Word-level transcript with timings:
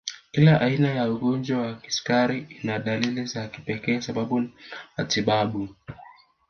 Kila 0.31 0.61
aina 0.61 0.89
ya 0.89 1.11
ugonjwa 1.11 1.61
wa 1.61 1.73
kisukari 1.75 2.47
ina 2.63 2.79
dalili 2.79 3.25
za 3.25 3.47
kipekee 3.47 4.01
sababu 4.01 4.39
na 4.39 4.49
matibabu 4.97 5.69